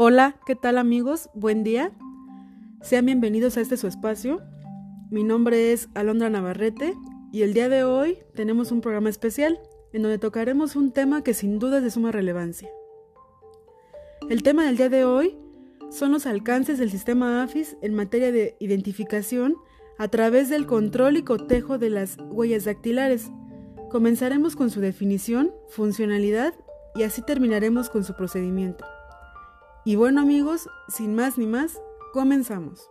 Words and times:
Hola, 0.00 0.36
¿qué 0.46 0.54
tal 0.54 0.78
amigos? 0.78 1.28
Buen 1.34 1.64
día. 1.64 1.90
Sean 2.82 3.04
bienvenidos 3.04 3.56
a 3.56 3.62
este 3.62 3.76
su 3.76 3.88
espacio. 3.88 4.40
Mi 5.10 5.24
nombre 5.24 5.72
es 5.72 5.88
Alondra 5.94 6.30
Navarrete 6.30 6.94
y 7.32 7.42
el 7.42 7.52
día 7.52 7.68
de 7.68 7.82
hoy 7.82 8.18
tenemos 8.36 8.70
un 8.70 8.80
programa 8.80 9.10
especial 9.10 9.58
en 9.92 10.02
donde 10.02 10.18
tocaremos 10.18 10.76
un 10.76 10.92
tema 10.92 11.24
que 11.24 11.34
sin 11.34 11.58
duda 11.58 11.78
es 11.78 11.82
de 11.82 11.90
suma 11.90 12.12
relevancia. 12.12 12.70
El 14.30 14.44
tema 14.44 14.66
del 14.66 14.76
día 14.76 14.88
de 14.88 15.04
hoy 15.04 15.36
son 15.90 16.12
los 16.12 16.26
alcances 16.26 16.78
del 16.78 16.92
sistema 16.92 17.42
AFIS 17.42 17.76
en 17.82 17.96
materia 17.96 18.30
de 18.30 18.56
identificación 18.60 19.56
a 19.98 20.06
través 20.06 20.48
del 20.48 20.66
control 20.66 21.16
y 21.16 21.24
cotejo 21.24 21.76
de 21.76 21.90
las 21.90 22.18
huellas 22.20 22.66
dactilares. 22.66 23.32
Comenzaremos 23.90 24.54
con 24.54 24.70
su 24.70 24.80
definición, 24.80 25.50
funcionalidad 25.70 26.54
y 26.94 27.02
así 27.02 27.20
terminaremos 27.20 27.90
con 27.90 28.04
su 28.04 28.14
procedimiento. 28.14 28.84
Y 29.88 29.96
bueno 29.96 30.20
amigos, 30.20 30.68
sin 30.88 31.14
más 31.14 31.38
ni 31.38 31.46
más, 31.46 31.80
comenzamos. 32.12 32.90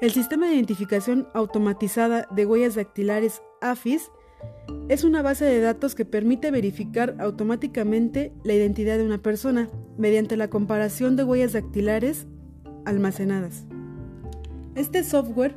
El 0.00 0.12
sistema 0.12 0.46
de 0.46 0.54
identificación 0.54 1.26
automatizada 1.34 2.28
de 2.30 2.46
huellas 2.46 2.76
dactilares 2.76 3.42
AFIS 3.60 4.12
es 4.88 5.02
una 5.02 5.22
base 5.22 5.44
de 5.44 5.58
datos 5.58 5.96
que 5.96 6.04
permite 6.04 6.52
verificar 6.52 7.16
automáticamente 7.18 8.32
la 8.44 8.52
identidad 8.52 8.96
de 8.96 9.04
una 9.04 9.18
persona 9.18 9.68
mediante 9.98 10.36
la 10.36 10.50
comparación 10.50 11.16
de 11.16 11.24
huellas 11.24 11.54
dactilares 11.54 12.28
almacenadas. 12.84 13.64
Este 14.76 15.02
software 15.02 15.56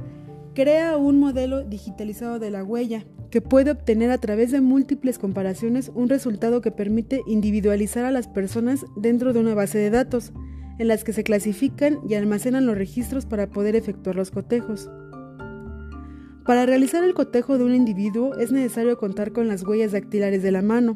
crea 0.55 0.97
un 0.97 1.19
modelo 1.19 1.63
digitalizado 1.63 2.39
de 2.39 2.49
la 2.49 2.63
huella 2.63 3.05
que 3.29 3.41
puede 3.41 3.71
obtener 3.71 4.11
a 4.11 4.17
través 4.17 4.51
de 4.51 4.61
múltiples 4.61 5.19
comparaciones 5.19 5.91
un 5.93 6.09
resultado 6.09 6.61
que 6.61 6.71
permite 6.71 7.21
individualizar 7.27 8.05
a 8.05 8.11
las 8.11 8.27
personas 8.27 8.85
dentro 8.95 9.33
de 9.33 9.39
una 9.39 9.53
base 9.53 9.77
de 9.77 9.89
datos, 9.89 10.33
en 10.79 10.87
las 10.87 11.03
que 11.03 11.13
se 11.13 11.23
clasifican 11.23 11.99
y 12.07 12.15
almacenan 12.15 12.65
los 12.65 12.77
registros 12.77 13.25
para 13.25 13.47
poder 13.47 13.75
efectuar 13.75 14.15
los 14.15 14.31
cotejos. 14.31 14.89
Para 16.45 16.65
realizar 16.65 17.03
el 17.03 17.13
cotejo 17.13 17.57
de 17.57 17.65
un 17.65 17.75
individuo 17.75 18.35
es 18.37 18.51
necesario 18.51 18.97
contar 18.97 19.31
con 19.31 19.47
las 19.47 19.63
huellas 19.63 19.91
dactilares 19.91 20.41
de 20.41 20.51
la 20.51 20.63
mano, 20.63 20.95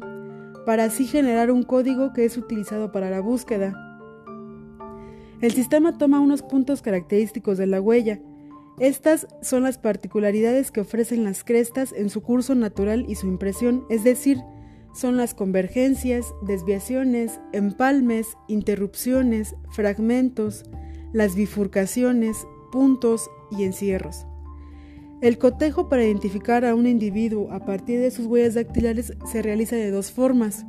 para 0.66 0.84
así 0.84 1.06
generar 1.06 1.50
un 1.50 1.62
código 1.62 2.12
que 2.12 2.24
es 2.24 2.36
utilizado 2.36 2.90
para 2.90 3.10
la 3.10 3.20
búsqueda. 3.20 3.72
El 5.40 5.52
sistema 5.52 5.98
toma 5.98 6.20
unos 6.20 6.42
puntos 6.42 6.80
característicos 6.80 7.58
de 7.58 7.66
la 7.66 7.80
huella, 7.80 8.20
estas 8.80 9.28
son 9.40 9.62
las 9.62 9.78
particularidades 9.78 10.70
que 10.70 10.80
ofrecen 10.80 11.24
las 11.24 11.44
crestas 11.44 11.92
en 11.92 12.10
su 12.10 12.22
curso 12.22 12.54
natural 12.54 13.04
y 13.08 13.14
su 13.14 13.28
impresión, 13.28 13.84
es 13.88 14.02
decir, 14.02 14.38
son 14.94 15.16
las 15.16 15.34
convergencias, 15.34 16.34
desviaciones, 16.42 17.40
empalmes, 17.52 18.36
interrupciones, 18.48 19.54
fragmentos, 19.70 20.64
las 21.12 21.34
bifurcaciones, 21.34 22.46
puntos 22.72 23.30
y 23.50 23.64
encierros. 23.64 24.26
El 25.20 25.38
cotejo 25.38 25.88
para 25.88 26.04
identificar 26.04 26.64
a 26.64 26.74
un 26.74 26.86
individuo 26.86 27.50
a 27.52 27.64
partir 27.64 28.00
de 28.00 28.10
sus 28.10 28.26
huellas 28.26 28.54
dactilares 28.54 29.14
se 29.30 29.42
realiza 29.42 29.76
de 29.76 29.90
dos 29.90 30.10
formas. 30.10 30.66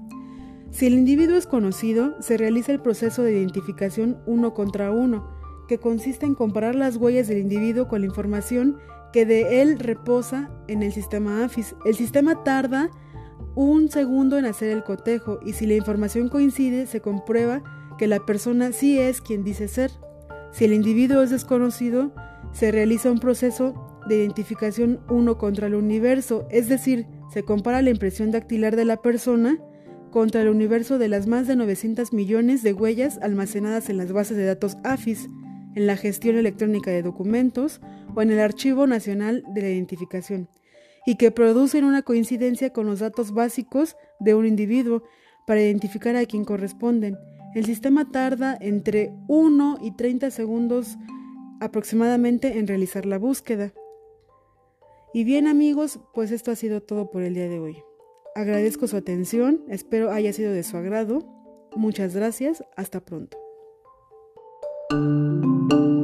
Si 0.72 0.86
el 0.86 0.94
individuo 0.94 1.38
es 1.38 1.48
conocido, 1.48 2.22
se 2.22 2.38
realiza 2.38 2.72
el 2.72 2.82
proceso 2.82 3.24
de 3.24 3.34
identificación 3.34 4.20
uno 4.26 4.54
contra 4.54 4.92
uno, 4.92 5.35
que 5.68 5.78
consiste 5.78 6.26
en 6.26 6.36
comparar 6.36 6.76
las 6.76 6.98
huellas 6.98 7.28
del 7.28 7.40
individuo 7.40 7.88
con 7.88 8.02
la 8.02 8.08
información 8.08 8.78
que 9.12 9.26
de 9.26 9.62
él 9.62 9.80
reposa 9.80 10.52
en 10.68 10.84
el 10.84 10.92
sistema 10.92 11.44
AFIS. 11.44 11.76
El 11.86 11.96
sistema 11.96 12.44
tarda 12.44 12.90
un 13.56 13.90
segundo 13.90 14.38
en 14.38 14.46
hacer 14.46 14.70
el 14.70 14.84
cotejo 14.84 15.40
y 15.46 15.54
si 15.54 15.66
la 15.66 15.76
información 15.76 16.28
coincide 16.30 16.86
se 16.86 17.02
comprueba 17.02 17.64
que 17.98 18.08
la 18.08 18.20
persona 18.20 18.74
sí 18.74 19.00
es 19.00 19.22
quien 19.22 19.44
dice 19.44 19.68
ser. 19.68 19.92
Si 20.52 20.66
el 20.66 20.74
individuo 20.74 21.22
es 21.22 21.30
desconocido, 21.30 22.12
se 22.52 22.72
realiza 22.72 23.12
un 23.12 23.20
proceso 23.20 24.02
de 24.08 24.18
identificación 24.18 25.00
uno 25.10 25.38
contra 25.38 25.68
el 25.68 25.76
universo, 25.76 26.46
es 26.52 26.68
decir, 26.70 27.08
se 27.34 27.44
compara 27.44 27.82
la 27.82 27.90
impresión 27.90 28.32
dactilar 28.32 28.76
de 28.76 28.86
la 28.86 28.98
persona 28.98 29.58
contra 30.12 30.42
el 30.42 30.50
universo 30.50 30.98
de 30.98 31.08
las 31.08 31.28
más 31.28 31.48
de 31.48 31.56
900 31.56 32.14
millones 32.14 32.64
de 32.64 32.74
huellas 32.74 33.18
almacenadas 33.22 33.90
en 33.90 33.98
las 33.98 34.12
bases 34.12 34.38
de 34.38 34.46
datos 34.46 34.78
AFIS 34.84 35.30
en 35.76 35.88
la 35.88 35.98
gestión 35.98 36.38
electrónica 36.38 36.90
de 36.90 37.04
documentos 37.04 37.82
o 38.16 38.22
en 38.22 38.32
el 38.32 38.40
Archivo 38.40 38.88
Nacional 38.88 39.44
de 39.54 39.62
la 39.62 39.70
Identificación, 39.70 40.50
y 41.06 41.16
que 41.16 41.32
producen 41.32 41.84
una 41.84 42.02
coincidencia 42.02 42.72
con 42.72 42.88
los 42.88 43.00
datos 43.00 43.32
básicos 43.32 43.96
de 44.20 44.34
un 44.34 44.48
individuo 44.48 45.04
para 45.46 45.62
identificar 45.62 46.16
a 46.16 46.26
quien 46.26 46.46
corresponden. 46.46 47.18
El 47.54 47.66
sistema 47.66 48.10
tarda 48.12 48.58
entre 48.60 49.14
1 49.28 49.78
y 49.82 49.92
30 49.92 50.32
segundos 50.32 50.98
aproximadamente 51.60 52.58
en 52.58 52.68
realizar 52.68 53.06
la 53.06 53.18
búsqueda. 53.18 53.74
Y 55.14 55.24
bien 55.24 55.48
amigos, 55.48 56.00
pues 56.14 56.32
esto 56.32 56.52
ha 56.52 56.56
sido 56.56 56.82
todo 56.82 57.10
por 57.10 57.22
el 57.22 57.34
día 57.34 57.48
de 57.48 57.60
hoy. 57.60 57.78
Agradezco 58.36 58.88
su 58.88 58.98
atención, 58.98 59.64
espero 59.70 60.12
haya 60.12 60.34
sido 60.34 60.52
de 60.52 60.64
su 60.64 60.76
agrado. 60.76 61.20
Muchas 61.74 62.14
gracias, 62.16 62.64
hasta 62.76 63.00
pronto. 63.00 63.45
Thank 64.90 65.72
you. 65.74 65.95